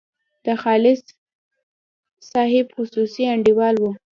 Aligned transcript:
د 0.45 0.47
خالص 0.61 1.01
صاحب 2.31 2.67
خصوصي 2.75 3.23
انډیوال 3.33 3.75
وو. 3.79 3.91